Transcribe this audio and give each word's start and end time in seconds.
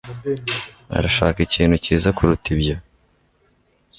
arashaka 0.97 1.37
ikintu 1.47 1.75
cyiza 1.83 2.09
kuruta 2.17 2.47
ibyo 2.55 2.75